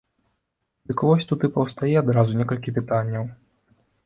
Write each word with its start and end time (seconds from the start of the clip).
Дык 0.91 1.03
вось 1.07 1.27
тут 1.31 1.45
і 1.49 1.49
паўстае 1.57 1.93
адразу 2.03 2.31
некалькі 2.41 2.75
пытанняў. 2.79 3.23